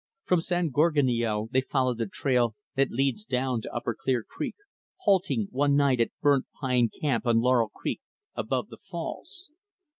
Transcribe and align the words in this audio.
From 0.25 0.41
San 0.41 0.71
Gorgonio, 0.71 1.47
they 1.51 1.61
followed 1.61 1.99
the 1.99 2.07
trail 2.07 2.55
that 2.73 2.89
leads 2.89 3.23
down 3.23 3.61
to 3.61 3.71
upper 3.71 3.93
Clear 3.93 4.23
Creek 4.27 4.55
halting, 5.01 5.49
one 5.51 5.75
night, 5.75 5.99
at 5.99 6.09
Burnt 6.21 6.47
Pine 6.59 6.89
Camp 7.01 7.27
on 7.27 7.37
Laurel 7.39 7.69
Creek, 7.69 8.01
above 8.33 8.69
the 8.69 8.77
falls. 8.79 9.51